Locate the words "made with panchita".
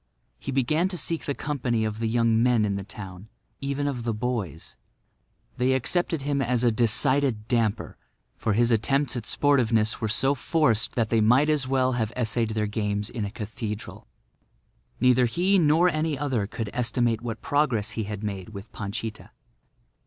18.23-19.29